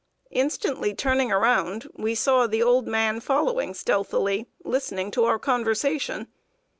Instantly 0.31 0.95
turning 0.95 1.31
around, 1.31 1.87
we 1.93 2.15
saw 2.15 2.47
the 2.47 2.63
old 2.63 2.87
man 2.87 3.19
following 3.19 3.75
stealthily, 3.75 4.47
listening 4.65 5.11
to 5.11 5.25
our 5.25 5.37
conversation. 5.37 6.27